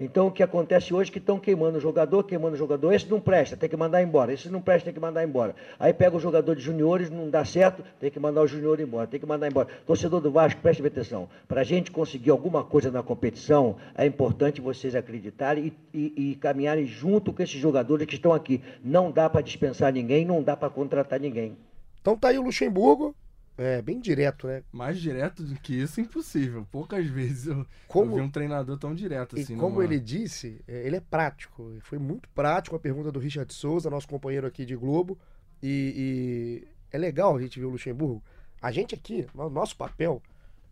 [0.00, 2.92] Então, o que acontece hoje é que estão queimando o jogador, queimando o jogador.
[2.92, 4.32] Esse não presta, tem que mandar embora.
[4.32, 5.56] Esse não presta, tem que mandar embora.
[5.76, 9.08] Aí pega o jogador de juniores, não dá certo, tem que mandar o junior embora,
[9.08, 9.66] tem que mandar embora.
[9.84, 11.28] Torcedor do Vasco, preste atenção.
[11.48, 16.34] Para a gente conseguir alguma coisa na competição, é importante vocês acreditarem e, e- e
[16.36, 18.62] caminharem junto com esses jogadores que estão aqui.
[18.84, 21.56] Não dá para dispensar ninguém, não dá para contratar ninguém.
[22.00, 23.16] Então tá aí o Luxemburgo,
[23.58, 24.62] é bem direto, né?
[24.72, 26.66] Mais direto do que isso, impossível.
[26.70, 29.56] Poucas vezes eu, Como- eu vi um treinador tão direto E assim.
[29.56, 31.76] como numa- ele disse, é, ele é prático.
[31.82, 35.18] Foi muito prático a pergunta do Richard Souza, nosso companheiro aqui de Globo.
[35.62, 38.22] E, e é legal a gente ver o Luxemburgo.
[38.62, 40.22] A gente aqui, nosso papel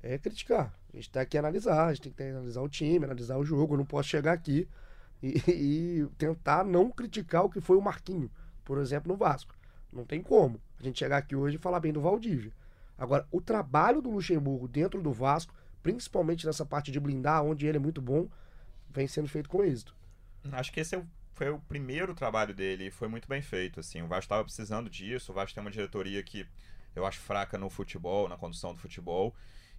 [0.02, 0.72] é criticar.
[0.92, 3.74] A gente tem que analisar, a gente tem que analisar o time, analisar o jogo.
[3.74, 4.68] Eu não posso chegar aqui
[5.22, 5.34] e,
[6.02, 8.30] e tentar não criticar o que foi o Marquinho,
[8.64, 9.54] por exemplo, no Vasco.
[9.92, 12.52] Não tem como a gente chegar aqui hoje e falar bem do Valdívia.
[12.98, 17.76] Agora, o trabalho do Luxemburgo dentro do Vasco, principalmente nessa parte de blindar, onde ele
[17.76, 18.28] é muito bom,
[18.90, 19.94] vem sendo feito com êxito.
[20.52, 23.80] Acho que esse é o- foi o primeiro trabalho dele e foi muito bem feito.
[23.80, 25.32] Assim, o Vasco estava precisando disso.
[25.32, 26.46] O Vasco tem uma diretoria que
[26.94, 29.34] eu acho fraca no futebol, na condução do futebol,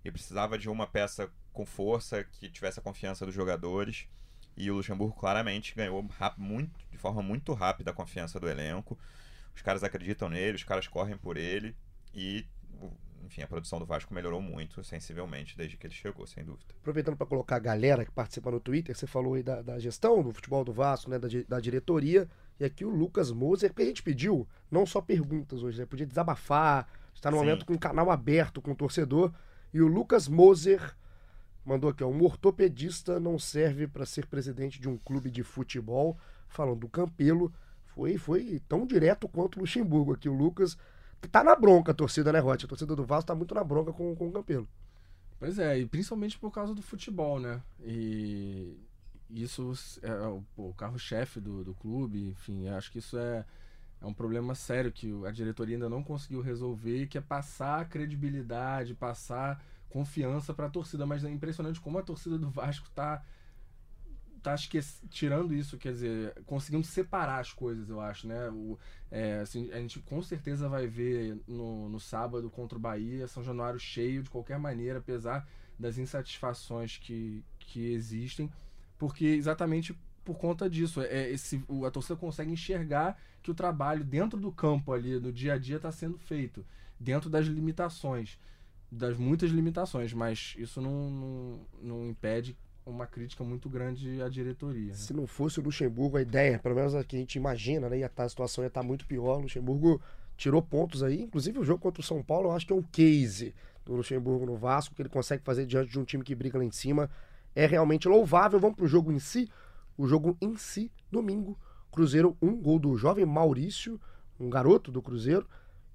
[0.05, 4.07] e precisava de uma peça com força que tivesse a confiança dos jogadores.
[4.55, 8.97] E o Luxemburgo claramente ganhou muito, de forma muito rápida a confiança do elenco.
[9.55, 11.75] Os caras acreditam nele, os caras correm por ele
[12.13, 12.45] e,
[13.25, 16.73] enfim, a produção do Vasco melhorou muito sensivelmente desde que ele chegou, sem dúvida.
[16.81, 20.21] Aproveitando para colocar a galera que participa no Twitter, você falou aí da, da gestão
[20.23, 22.27] do futebol do Vasco, né, da, da diretoria,
[22.59, 26.05] e aqui o Lucas Moser, porque a gente pediu não só perguntas hoje, né, podia
[26.05, 27.43] desabafar, está no Sim.
[27.43, 29.31] momento com o canal aberto com o torcedor,
[29.73, 30.95] e o Lucas Moser
[31.65, 36.17] mandou aqui, ó, um ortopedista não serve para ser presidente de um clube de futebol,
[36.47, 37.53] falando do Campelo,
[37.87, 40.77] foi, foi tão direto quanto o Luxemburgo aqui, o Lucas,
[41.31, 42.65] tá na bronca a torcida, né, Rote?
[42.65, 44.67] A torcida do Vasco tá muito na bronca com, com o Campelo.
[45.39, 47.61] Pois é, e principalmente por causa do futebol, né?
[47.81, 48.75] E
[49.29, 50.11] isso é
[50.55, 53.45] o, carro-chefe do, do clube, enfim, acho que isso é,
[54.01, 58.95] é um problema sério que a diretoria ainda não conseguiu resolver, que é passar credibilidade,
[58.95, 61.05] passar confiança para a torcida.
[61.05, 63.23] Mas é impressionante como a torcida do Vasco tá,
[64.47, 64.55] tá
[65.09, 68.49] tirando isso, quer dizer, conseguindo separar as coisas, eu acho, né?
[68.49, 68.77] O,
[69.11, 73.43] é, assim, a gente com certeza vai ver no, no sábado contra o Bahia, São
[73.43, 78.51] Januário cheio de qualquer maneira, apesar das insatisfações que, que existem,
[78.97, 79.95] porque exatamente
[80.27, 81.01] por conta disso.
[81.01, 85.31] É, esse, o, a torcida consegue enxergar que o trabalho dentro do campo ali, no
[85.31, 86.65] dia a dia, está sendo feito.
[86.99, 88.37] Dentro das limitações.
[88.91, 92.57] Das muitas limitações, mas isso não, não, não impede
[92.89, 94.89] uma crítica muito grande à diretoria.
[94.89, 94.93] Né?
[94.93, 97.99] Se não fosse o Luxemburgo, a ideia, pelo menos a que a gente imagina, né?
[97.99, 99.37] Ia tá, a situação ia estar tá muito pior.
[99.37, 100.01] O Luxemburgo
[100.35, 101.21] tirou pontos aí.
[101.21, 103.53] Inclusive o jogo contra o São Paulo, eu acho que é um case
[103.85, 106.63] do Luxemburgo no Vasco, que ele consegue fazer diante de um time que briga lá
[106.63, 107.09] em cima.
[107.55, 108.59] É realmente louvável.
[108.59, 109.49] Vamos pro jogo em si.
[109.97, 111.57] O jogo em si, domingo.
[111.91, 113.99] Cruzeiro, um gol do jovem Maurício,
[114.39, 115.47] um garoto do Cruzeiro,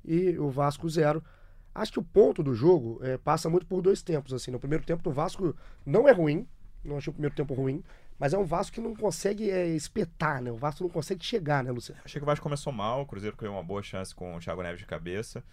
[0.04, 1.22] e o Vasco zero.
[1.74, 4.32] Acho que o ponto do jogo é, passa muito por dois tempos.
[4.34, 4.50] assim.
[4.50, 5.54] No primeiro tempo do Vasco
[5.86, 6.46] não é ruim,
[6.84, 7.82] não achei o primeiro tempo ruim,
[8.18, 10.50] mas é um Vasco que não consegue é, espetar, né?
[10.50, 12.00] O Vasco não consegue chegar, né, Luciano?
[12.04, 14.62] Achei que o Vasco começou mal, o Cruzeiro criou uma boa chance com o Thiago
[14.62, 15.44] Neves de cabeça,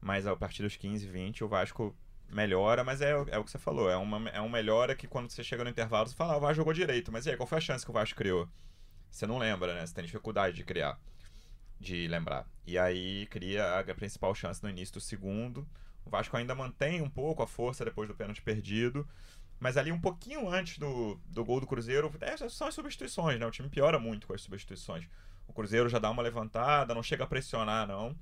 [0.00, 1.96] mas a partir dos 15, 20, o Vasco
[2.28, 5.30] melhora, mas é, é o que você falou, é uma, é uma melhora que quando
[5.30, 7.46] você chega no intervalo, você fala, ah, o Vasco jogou direito, mas e aí, qual
[7.46, 8.48] foi a chance que o Vasco criou?
[9.10, 9.84] Você não lembra, né?
[9.84, 10.98] Você tem dificuldade de criar,
[11.78, 12.46] de lembrar.
[12.66, 15.66] E aí cria a principal chance no início do segundo.
[16.04, 19.06] O Vasco ainda mantém um pouco a força depois do pênalti perdido,
[19.60, 23.46] mas ali um pouquinho antes do, do gol do Cruzeiro, é, são as substituições, né?
[23.46, 25.06] O time piora muito com as substituições.
[25.46, 28.16] O Cruzeiro já dá uma levantada, não chega a pressionar, não.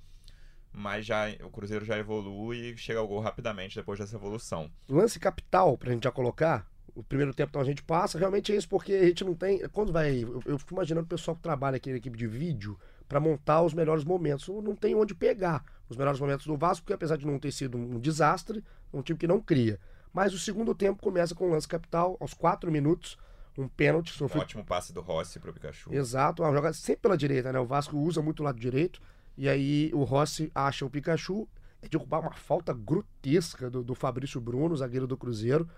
[0.73, 4.71] Mas já o Cruzeiro já evolui e chega ao gol rapidamente depois dessa evolução.
[4.89, 6.67] Lance capital pra gente já colocar.
[6.95, 9.61] O primeiro tempo então a gente passa, realmente é isso, porque a gente não tem.
[9.69, 10.25] Quando vai.
[10.25, 12.77] Eu, eu fico imaginando o pessoal que trabalha aqui na equipe de vídeo
[13.09, 14.49] para montar os melhores momentos.
[14.49, 17.79] Não tem onde pegar os melhores momentos do Vasco, porque apesar de não ter sido
[17.79, 19.79] um desastre, é um time que não cria.
[20.13, 23.19] Mas o segundo tempo começa com o lance capital, aos 4 minutos,
[23.57, 24.13] um pênalti.
[24.13, 24.41] Sofrido...
[24.41, 25.93] Um ótimo passe do Rossi pro Pikachu.
[25.93, 27.59] Exato, uma jogada sempre pela direita, né?
[27.59, 29.01] O Vasco usa muito o lado direito.
[29.37, 31.49] E aí o Rossi acha o Pikachu.
[31.81, 35.69] É derrubar uma falta grotesca do, do Fabrício Bruno, zagueiro do Cruzeiro.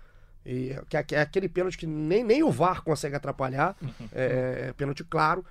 [0.43, 3.75] E, que é, é aquele pênalti que nem, nem o VAR consegue atrapalhar.
[4.11, 5.45] é, é pênalti claro.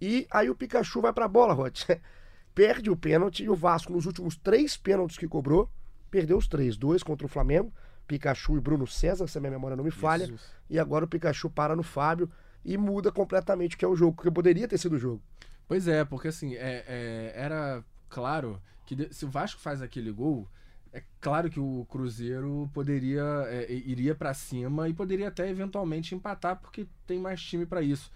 [0.00, 1.80] E aí o Pikachu vai pra bola, Rod.
[2.54, 5.68] Perde o pênalti e o Vasco, nos últimos três pênaltis que cobrou,
[6.10, 6.76] perdeu os três.
[6.76, 7.70] Dois contra o Flamengo
[8.06, 10.24] Pikachu e Bruno César, se a minha memória não me falha.
[10.24, 10.54] Isso.
[10.68, 12.30] E agora o Pikachu para no Fábio
[12.64, 15.22] e muda completamente o que é o jogo, porque poderia ter sido o jogo.
[15.68, 20.48] Pois é, porque assim, é, é, era claro que se o Vasco faz aquele gol,
[20.92, 26.56] é claro que o Cruzeiro poderia é, iria para cima e poderia até eventualmente empatar
[26.56, 28.10] porque tem mais time para isso.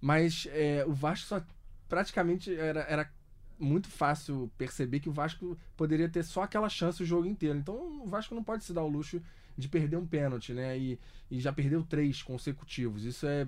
[0.00, 1.42] Mas é, o Vasco só
[1.88, 3.10] praticamente era, era
[3.58, 7.58] muito fácil perceber que o Vasco poderia ter só aquela chance o jogo inteiro.
[7.58, 9.20] Então o Vasco não pode se dar o luxo
[9.56, 10.78] de perder um pênalti, né?
[10.78, 10.98] E,
[11.30, 13.04] e já perdeu três consecutivos.
[13.04, 13.46] Isso é.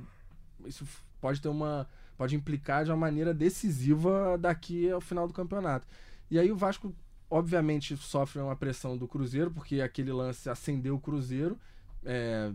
[0.65, 0.87] Isso
[1.21, 1.89] pode ter uma.
[2.17, 5.87] Pode implicar de uma maneira decisiva daqui ao final do campeonato.
[6.31, 6.95] E aí o Vasco,
[7.29, 11.59] obviamente, sofre uma pressão do Cruzeiro, porque aquele lance acendeu o Cruzeiro.
[12.03, 12.51] É,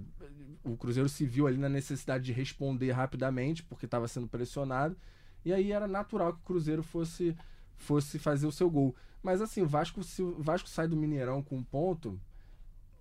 [0.63, 4.97] o Cruzeiro se viu ali na necessidade de responder rapidamente, porque estava sendo pressionado.
[5.43, 7.35] E aí era natural que o Cruzeiro fosse
[7.75, 8.95] fosse fazer o seu gol.
[9.23, 12.19] Mas assim, o Vasco, se o Vasco sai do Mineirão com um ponto,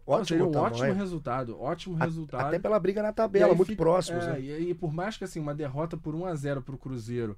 [0.06, 2.46] ótimo seria um ótimo resultado, ótimo a, resultado.
[2.46, 4.24] Até pela briga na tabela, muito fica, próximos.
[4.24, 4.40] É, né?
[4.40, 7.36] e, e por mais que assim, uma derrota por 1 a 0 para o Cruzeiro,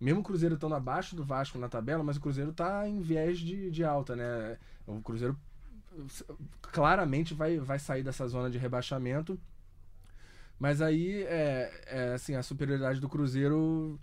[0.00, 3.38] mesmo o Cruzeiro estando abaixo do Vasco na tabela, mas o Cruzeiro está em viés
[3.38, 4.58] de, de alta, né?
[4.86, 5.36] O Cruzeiro
[6.60, 9.38] claramente vai, vai sair dessa zona de rebaixamento.
[10.58, 14.00] Mas aí, é, é assim, a superioridade do Cruzeiro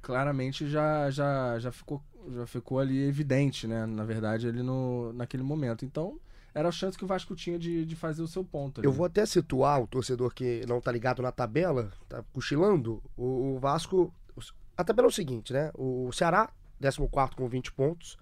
[0.00, 2.02] claramente já, já, já, ficou,
[2.34, 3.86] já ficou ali evidente, né?
[3.86, 5.84] Na verdade, ele no, naquele momento.
[5.84, 6.18] Então,
[6.54, 8.80] era a chance que o Vasco tinha de, de fazer o seu ponto.
[8.80, 8.86] Ali.
[8.86, 13.02] Eu vou até situar o torcedor que não tá ligado na tabela, tá cochilando.
[13.16, 14.12] O, o Vasco.
[14.76, 15.70] A tabela é o seguinte, né?
[15.74, 16.50] O Ceará,
[16.80, 18.18] 14 com 20 pontos.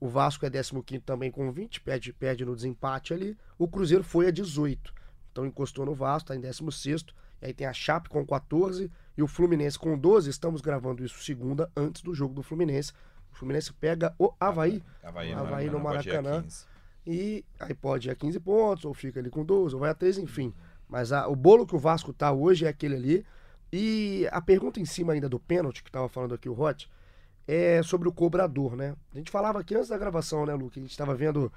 [0.00, 3.36] O Vasco é 15 também com 20, perde, perde no desempate ali.
[3.56, 4.92] O Cruzeiro foi a 18.
[5.30, 7.04] Então encostou no Vasco, tá em 16.
[7.40, 10.30] E aí tem a Chape com 14 e o Fluminense com 12.
[10.30, 12.92] Estamos gravando isso segunda, antes do jogo do Fluminense.
[13.32, 14.82] O Fluminense pega o Havaí.
[15.02, 16.44] Havaí, Havaí no Maracanã.
[17.06, 19.94] E aí pode ir a 15 pontos, ou fica ali com 12, ou vai a
[19.94, 20.54] 13, enfim.
[20.88, 23.26] Mas a, o bolo que o Vasco tá hoje é aquele ali.
[23.72, 26.88] E a pergunta em cima ainda do pênalti, que estava falando aqui o Hot,
[27.48, 28.94] é sobre o cobrador, né?
[29.12, 30.78] A gente falava aqui antes da gravação, né, Luke?
[30.78, 31.50] A gente estava vendo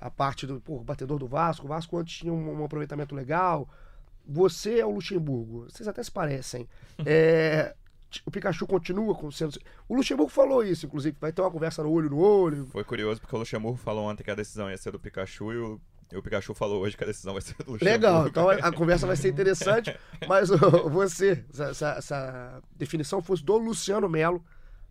[0.00, 1.64] a parte do pô, batedor do Vasco.
[1.64, 3.68] O Vasco antes tinha um, um aproveitamento legal,
[4.26, 5.66] você é o Luxemburgo.
[5.70, 6.68] Vocês até se parecem.
[7.04, 7.74] É,
[8.26, 9.58] o Pikachu continua sendo.
[9.88, 12.66] O Luxemburgo falou isso, inclusive, vai ter uma conversa no olho no olho.
[12.66, 15.56] Foi curioso porque o Luxemburgo falou ontem que a decisão ia ser do Pikachu e
[15.56, 15.80] o,
[16.12, 17.84] e o Pikachu falou hoje que a decisão vai ser do Luxemburgo.
[17.84, 19.96] Legal, então a conversa vai ser interessante.
[20.28, 24.44] mas você, se essa, essa, definição fosse do Luciano Melo,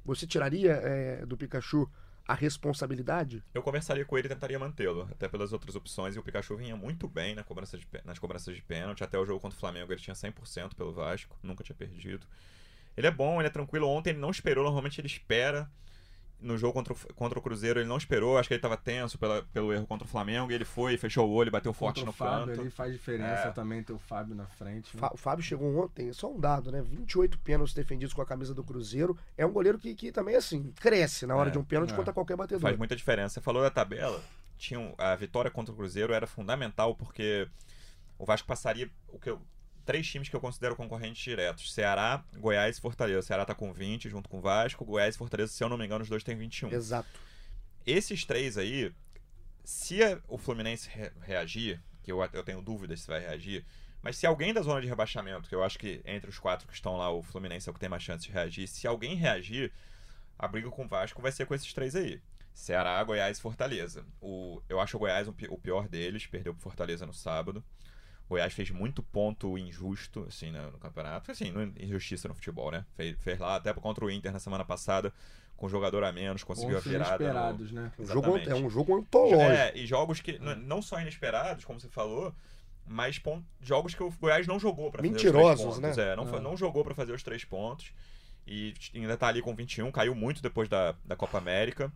[0.04, 1.88] você tiraria é, do Pikachu
[2.28, 3.44] a responsabilidade?
[3.54, 6.16] Eu conversaria com ele e tentaria mantê-lo, até pelas outras opções.
[6.16, 9.04] E o Pikachu vinha muito bem na cobrança de, nas cobranças de pênalti.
[9.04, 12.26] Até o jogo contra o Flamengo ele tinha 100% pelo Vasco, nunca tinha perdido.
[12.96, 13.88] Ele é bom, ele é tranquilo.
[13.88, 15.70] Ontem ele não esperou, normalmente ele espera
[16.42, 19.18] no jogo contra o, contra o Cruzeiro ele não esperou, acho que ele estava tenso
[19.20, 22.06] pela, pelo erro contra o Flamengo, e ele foi, fechou o olho, bateu forte Contra
[22.06, 22.62] no o Fábio canto.
[22.62, 23.52] ali faz diferença É.
[23.52, 24.98] também ter o Fábio na frente.
[24.98, 25.10] né?
[25.14, 26.82] O Fábio chegou ontem, só um dado, né?
[26.82, 29.18] 28 pênaltis defendidos com a camisa do Cruzeiro.
[29.38, 31.96] É um goleiro que, que também, assim, cresce na hora É, de um pênalti é.
[31.96, 32.62] contra qualquer batedor.
[32.62, 33.36] Faz muita diferença.
[33.36, 34.22] Você falou da tabela,
[34.58, 37.48] tinha um- a vitória contra o Cruzeiro era fundamental porque
[38.18, 39.42] o Vasco passaria o que eu-
[39.86, 43.20] três times que eu considero concorrentes diretos: Ceará, Goiás e Fortaleza.
[43.20, 45.78] O Ceará tá com 20 junto com o Vasco, Goiás e Fortaleza, se eu não
[45.78, 46.72] me engano, os dois têm 21.
[46.72, 47.10] Exato.
[47.86, 48.94] Esses três aí,
[49.64, 53.66] se o Fluminense re- reagir, que eu, eu tenho dúvidas se vai reagir,
[54.02, 56.74] mas se alguém da zona de rebaixamento, que eu acho que entre os quatro que
[56.74, 59.72] estão lá, o Fluminense é o que tem mais chance de reagir, se alguém reagir,
[60.38, 62.22] a briga com o Vasco vai ser com esses três aí.
[62.54, 64.06] Ceará, Goiás e Fortaleza.
[64.20, 67.64] O, eu acho o Goiás um o pior deles, perdeu pro Fortaleza no sábado.
[68.32, 71.30] O Goiás fez muito ponto injusto, assim, né, no campeonato.
[71.30, 72.86] Assim, não é injustiça no futebol, né?
[72.96, 75.12] Fez, fez lá até contra o Inter na semana passada,
[75.58, 77.18] com jogador a menos, conseguiu a Pontos virada.
[77.18, 77.92] no- inesperados, né?
[78.00, 79.42] Um jogo, é um jogo antológico.
[79.42, 82.34] é, e jogos que n- não só inesperados, como você falou,
[82.88, 83.22] mas
[83.60, 85.98] jogos que o Goiás não jogou pra fazer Mentirosos, os três pontos.
[85.98, 86.12] né?
[86.14, 86.40] É, não, É.
[86.40, 87.92] não jogou pra fazer os três pontos.
[88.48, 91.92] E ainda tá ali com 21, caiu muito depois da, da Copa América.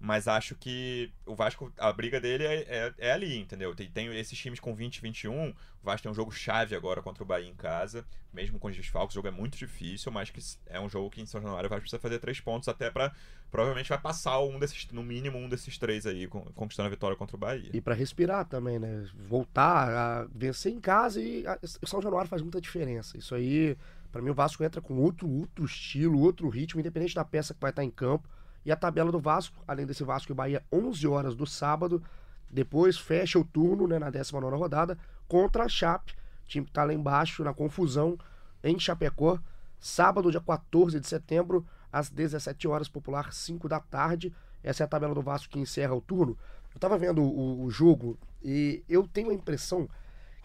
[0.00, 3.74] Mas acho que o Vasco, a briga dele é, é, é ali, entendeu?
[3.74, 5.48] Tem, tem esses times com 20 e 21.
[5.50, 8.04] O Vasco tem um jogo chave agora contra o Bahia em casa.
[8.32, 11.20] Mesmo com os desfalques, o jogo é muito difícil, mas que é um jogo que
[11.20, 13.12] em São Januário o Vasco precisa fazer três pontos até pra.
[13.50, 17.16] Provavelmente vai passar um desses, no mínimo um desses três aí, con- conquistando a vitória
[17.16, 17.70] contra o Bahia.
[17.72, 19.04] E pra respirar também, né?
[19.26, 23.16] Voltar a vencer em casa e a- São Januário faz muita diferença.
[23.18, 23.76] Isso aí,
[24.12, 27.60] pra mim, o Vasco entra com outro, outro estilo, outro ritmo, independente da peça que
[27.60, 28.28] vai estar em campo.
[28.64, 32.02] E a tabela do Vasco, além desse Vasco e Bahia, 11 horas do sábado.
[32.50, 36.14] Depois fecha o turno, né, na 19 rodada, contra a Chape,
[36.46, 38.18] time que tá lá embaixo, na confusão,
[38.62, 39.38] em Chapecó.
[39.78, 44.32] Sábado, dia 14 de setembro, às 17 horas, popular, 5 da tarde.
[44.62, 46.36] Essa é a tabela do Vasco que encerra o turno.
[46.74, 49.88] Eu tava vendo o, o jogo e eu tenho a impressão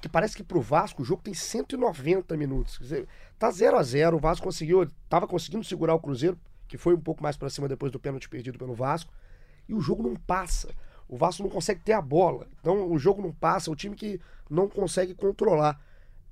[0.01, 2.77] que parece que pro Vasco o jogo tem 190 minutos.
[2.77, 3.07] Quer dizer,
[3.39, 6.37] tá 0 a 0 o Vasco conseguiu, tava conseguindo segurar o Cruzeiro,
[6.73, 9.13] que foi um pouco mais pra cima depois do pênalti perdido pelo Vasco,
[9.69, 10.73] e o jogo não passa.
[11.07, 12.47] O Vasco não consegue ter a bola.
[12.59, 15.79] Então o jogo não passa, o time que não consegue controlar.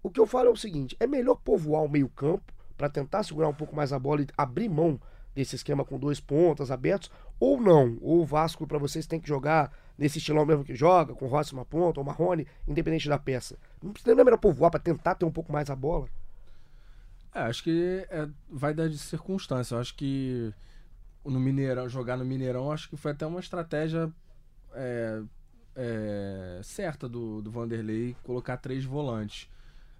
[0.01, 3.49] O que eu falo é o seguinte: é melhor povoar o meio-campo para tentar segurar
[3.49, 4.99] um pouco mais a bola e abrir mão
[5.35, 7.99] desse esquema com dois pontas abertos, ou não?
[8.01, 11.53] Ou o Vasco, para vocês, tem que jogar nesse estilão mesmo que joga, com Rossi
[11.53, 13.59] uma ponta, ou Marrone, independente da peça.
[13.79, 16.07] Não precisa é melhor povoar para tentar ter um pouco mais a bola?
[17.33, 19.75] É, acho que é, vai dar de circunstância.
[19.75, 20.53] Eu acho que
[21.23, 24.11] no Mineirão, jogar no Mineirão, acho que foi até uma estratégia
[24.73, 25.21] é,
[25.75, 29.49] é, certa do, do Vanderlei colocar três volantes.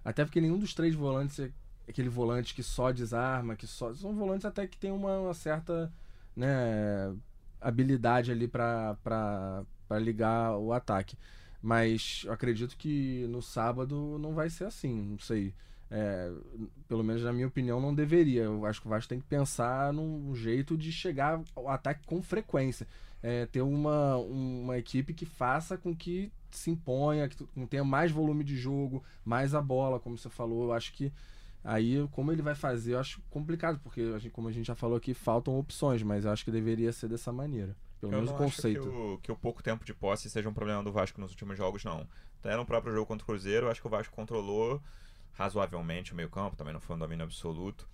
[0.04, 1.50] Até porque nenhum dos três volantes é
[1.88, 3.94] aquele volante que só desarma, que só.
[3.94, 5.92] São volantes até que tem uma, uma certa
[6.36, 7.14] né,
[7.60, 8.96] habilidade ali para
[10.00, 11.16] ligar o ataque.
[11.62, 15.54] Mas eu acredito que no sábado não vai ser assim, não sei.
[15.94, 16.32] É,
[16.88, 18.44] pelo menos na minha opinião, não deveria.
[18.44, 22.22] Eu acho que o Vasco tem que pensar num jeito de chegar ao ataque com
[22.22, 22.86] frequência.
[23.22, 27.36] É, ter uma, uma equipe que faça com que se imponha, que
[27.68, 30.64] tenha mais volume de jogo, mais a bola, como você falou.
[30.64, 31.12] Eu acho que
[31.62, 34.74] aí, como ele vai fazer, eu acho complicado, porque, a gente- como a gente já
[34.74, 37.76] falou aqui, faltam opções, mas eu acho que deveria ser dessa maneira.
[38.00, 38.80] Pelo Eu menos o não acho conceito.
[38.82, 41.56] que o, que o pouco tempo de posse seja um problema do Vasco nos últimos
[41.56, 42.06] jogos, não.
[42.40, 44.82] Até no próprio jogo contra o Cruzeiro, eu acho que o Vasco controlou
[45.42, 47.88] razoavelmente o meio-campo, também não foi um domínio absoluto.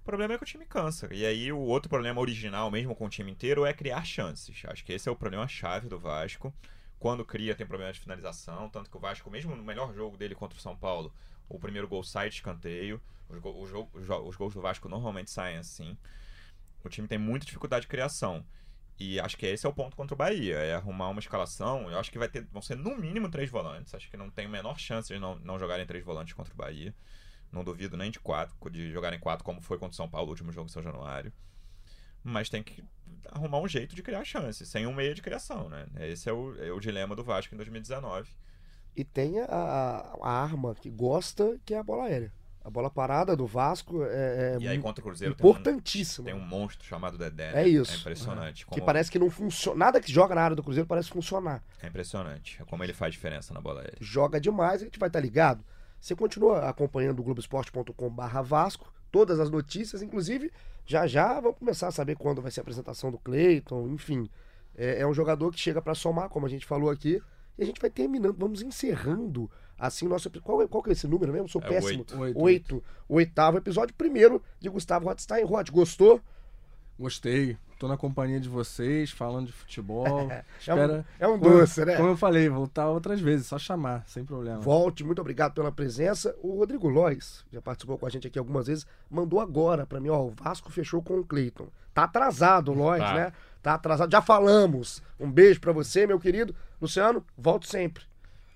[0.00, 1.08] O problema é que o time cansa.
[1.12, 4.62] E aí o outro problema original, mesmo com o time inteiro, é criar chances.
[4.66, 6.52] Acho que esse é o problema-chave do Vasco.
[6.98, 8.68] Quando cria, tem problema de finalização.
[8.70, 11.12] Tanto que o Vasco, mesmo no melhor jogo dele contra o São Paulo,
[11.48, 13.00] o primeiro gol sai de escanteio.
[13.28, 13.88] Os, go- os jo-
[14.26, 15.96] os gols do Vasco normalmente saem assim.
[16.84, 18.44] O time tem muita dificuldade de criação.
[18.98, 21.88] E acho que esse é o ponto contra o Bahia, é arrumar uma escalação.
[21.90, 23.94] Eu acho que vai ter, vão ser no mínimo três volantes.
[23.94, 26.56] Acho que não tem a menor chance de não, não jogarem três volantes contra o
[26.56, 26.92] Bahia.
[27.52, 30.30] Não duvido nem de quatro, de jogarem quatro, como foi contra o São Paulo, o
[30.30, 31.32] último jogo em São Januário.
[32.24, 32.82] Mas tem que
[33.30, 35.86] arrumar um jeito de criar chances, sem um meio de criação, né?
[36.00, 38.28] Esse é o, é o dilema do Vasco em 2019.
[38.96, 42.32] E tem a- a arma que gosta, que é a bola aérea.
[42.64, 45.80] A bola parada do Vasco é, é e aí contra o Cruzeiro tem um,
[46.24, 47.50] tem um monstro chamado Dedé.
[47.50, 47.68] É né?
[47.68, 47.94] isso.
[47.94, 48.66] É impressionante.
[48.66, 49.78] Que como- parece que não funciona.
[49.78, 51.62] Nada que joga na área do Cruzeiro parece funcionar.
[51.82, 52.62] É impressionante.
[52.66, 53.96] Como ele faz diferença na bola aérea.
[54.00, 55.64] Joga demais, a gente vai estar ligado.
[56.00, 58.92] Você continua acompanhando o Globoesporte.com/barra Vasco.
[59.10, 60.52] todas as notícias, inclusive
[60.84, 64.28] já já vamos começar a saber quando vai ser a apresentação do Cleiton, enfim.
[64.76, 67.20] É, é um jogador que chega para somar, como a gente falou aqui,
[67.56, 71.06] e a gente vai terminando, vamos encerrando assim o nosso qual, qual que é esse
[71.06, 71.48] número mesmo?
[71.48, 72.00] Sou É péssimo.
[72.00, 72.18] oito.
[72.18, 72.40] Oito.
[72.40, 72.84] Oito.
[73.08, 75.44] Oitavo episódio, primeiro de Gustavo Rotstein.
[75.44, 76.20] Rot, gostou?
[76.98, 77.56] Gostei.
[77.78, 80.04] Tô na companhia de vocês, falando de futebol.
[80.32, 80.92] É Espera.
[81.20, 81.94] um, é um como- doce, né?
[81.96, 84.58] Como eu falei, voltar outras vezes, só chamar, sem problema.
[84.58, 86.34] Volte, muito obrigado pela presença.
[86.42, 90.08] O Rodrigo Lois, já participou com a gente aqui algumas vezes, mandou agora pra mim,
[90.08, 91.68] ó, o Vasco fechou com o Cleiton.
[91.94, 93.14] Tá atrasado o Lois, Tá.
[93.14, 93.32] né?
[93.62, 95.00] Tá atrasado, já falamos.
[95.20, 96.52] Um beijo pra você, meu querido.
[96.82, 98.02] Luciano, volto sempre.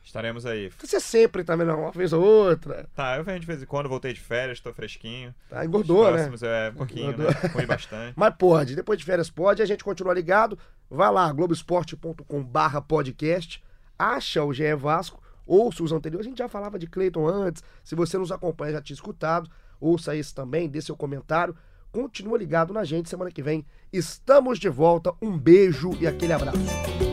[0.05, 0.71] Estaremos aí.
[0.81, 2.87] Você sempre também, não, uma vez ou outra.
[2.95, 5.35] Tá, eu venho de vez em quando, voltei de férias, tô fresquinho.
[5.49, 6.13] Tá, engordou, né?
[6.13, 7.25] próximos é um pouquinho, né?
[7.25, 7.51] Engordou.
[7.51, 8.13] Comi bastante.
[8.17, 10.59] Mas pode, depois de férias pode, a gente continua ligado.
[10.91, 13.63] Vai lá, globesport.com barra podcast,
[13.99, 16.27] acha o GE Vasco, ouça os anteriores.
[16.27, 17.63] A gente já falava de Cleiton antes.
[17.85, 19.49] Se você nos acompanha, já tinha escutado,
[19.81, 21.57] ouça esse também, dê seu comentário.
[21.93, 25.13] Continua ligado na gente, semana que vem estamos de volta.
[25.21, 27.12] Um beijo e aquele abraço.